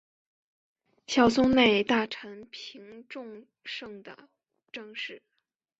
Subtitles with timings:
[1.05, 4.29] 小松内大臣平重盛的
[4.71, 5.21] 正室。